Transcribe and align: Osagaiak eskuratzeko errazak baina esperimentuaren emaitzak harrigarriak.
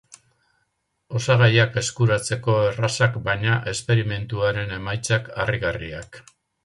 Osagaiak 1.19 1.77
eskuratzeko 1.81 2.55
errazak 2.69 3.19
baina 3.29 3.59
esperimentuaren 3.73 4.75
emaitzak 4.79 5.31
harrigarriak. 5.45 6.19